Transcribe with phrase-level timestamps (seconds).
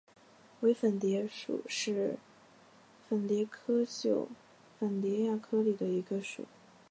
[0.61, 2.17] 伪粉蝶属是
[3.07, 4.27] 粉蝶科袖
[4.79, 6.45] 粉蝶亚科里的一个属。